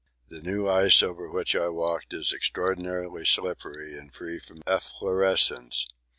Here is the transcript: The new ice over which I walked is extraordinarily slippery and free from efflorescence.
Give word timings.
The 0.29 0.41
new 0.41 0.67
ice 0.67 1.03
over 1.03 1.29
which 1.29 1.55
I 1.55 1.67
walked 1.69 2.11
is 2.11 2.33
extraordinarily 2.33 3.23
slippery 3.23 3.95
and 3.95 4.11
free 4.11 4.39
from 4.39 4.63
efflorescence. 4.65 5.85